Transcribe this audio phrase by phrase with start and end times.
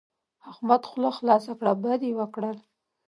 [0.51, 2.57] احمد خوله خلاصه کړه؛ بد يې وکړل.